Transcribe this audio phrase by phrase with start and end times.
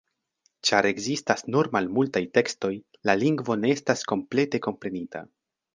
[0.69, 2.73] Ĉar ekzistas nur malmultaj tekstoj,
[3.11, 5.29] la lingvo ne estas komplete komprenita.